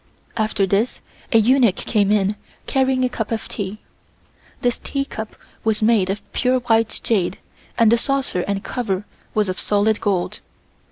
[0.35, 0.99] After this
[1.31, 3.77] a eunuch came in carrying a cup of tea.
[4.61, 7.37] This tea cup was made of pure white jade
[7.77, 10.39] and the saucer and cover was of solid gold.